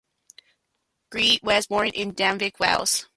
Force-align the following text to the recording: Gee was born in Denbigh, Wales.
Gee 1.15 1.39
was 1.43 1.67
born 1.67 1.89
in 1.89 2.15
Denbigh, 2.15 2.59
Wales. 2.59 3.05